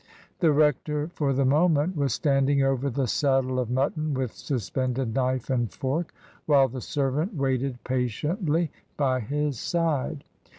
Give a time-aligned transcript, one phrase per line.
[0.39, 5.51] The rector for the moment was standing over the saddle of mutton with suspended knife
[5.51, 6.11] and fork,
[6.47, 10.23] while the servant waited patiently by his side.